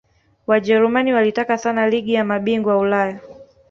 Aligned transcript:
Wajerumani 0.47 1.13
walitaka 1.13 1.57
sana 1.57 1.89
ligi 1.89 2.13
ya 2.13 2.25
mabingwa 2.25 2.77
Ulaya 2.77 3.19